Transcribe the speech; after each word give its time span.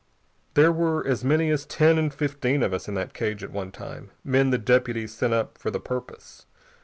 There 0.55 0.71
were 0.71 1.05
as 1.05 1.23
many 1.23 1.51
as 1.51 1.63
ten 1.67 1.99
and 1.99 2.11
fifteen 2.11 2.63
of 2.63 2.73
us 2.73 2.87
in 2.87 2.95
that 2.95 3.13
cage 3.13 3.43
at 3.43 3.51
one 3.51 3.71
time 3.71 4.09
men 4.23 4.49
the 4.49 4.57
deputies 4.57 5.13
sent 5.13 5.31
up 5.31 5.59
for 5.59 5.69
the 5.69 5.79
purpose. 5.79 6.47